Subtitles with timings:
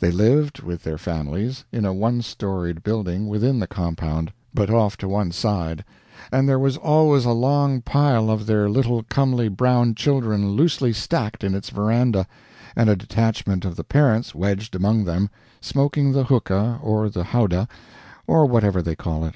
[0.00, 4.96] They lived, with their families, in a one storied building within the compound, but off
[4.96, 5.84] to one side,
[6.32, 11.44] and there was always a long pile of their little comely brown children loosely stacked
[11.44, 12.26] in its veranda,
[12.74, 15.28] and a detachment of the parents wedged among them,
[15.60, 17.68] smoking the hookah or the howdah,
[18.26, 19.34] or whatever they call it.